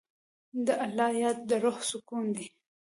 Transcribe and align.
د 0.65 0.67
الله 0.85 1.09
یاد 1.21 1.37
د 1.49 1.51
روح 1.63 1.77
سکون 1.91 2.23
دی. 2.35 2.47